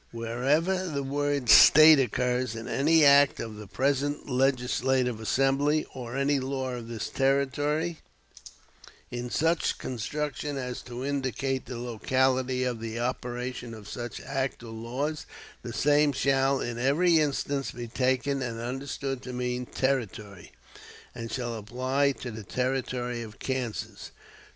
Wherever 0.11 0.87
the 0.87 1.03
word 1.03 1.47
'State' 1.47 1.99
occurs 1.99 2.55
in 2.55 2.67
any 2.67 3.05
act 3.05 3.39
of 3.39 3.57
the 3.57 3.67
present 3.67 4.27
legislative 4.27 5.19
assembly, 5.19 5.85
or 5.93 6.17
any 6.17 6.39
law 6.39 6.71
of 6.71 6.87
this 6.87 7.07
Territory, 7.07 7.99
in 9.11 9.29
such 9.29 9.77
construction 9.77 10.57
as 10.57 10.81
to 10.81 11.05
indicate 11.05 11.67
the 11.67 11.77
locality 11.77 12.63
of 12.63 12.79
the 12.79 12.99
operation 12.99 13.75
of 13.75 13.87
such 13.87 14.19
act 14.21 14.63
or 14.63 14.69
laws, 14.71 15.27
the 15.61 15.71
same 15.71 16.13
shall 16.13 16.59
in 16.59 16.79
every 16.79 17.19
instance 17.19 17.69
be 17.69 17.87
taken 17.87 18.41
and 18.41 18.59
understood 18.59 19.21
to 19.21 19.33
mean 19.33 19.67
'Territory,' 19.67 20.51
and 21.13 21.31
shall 21.31 21.55
apply 21.55 22.11
to 22.13 22.31
the 22.31 22.43
Territory 22.43 23.21
of 23.21 23.37
Kansas." 23.37 24.09